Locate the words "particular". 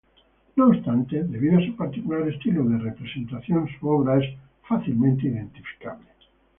1.75-2.27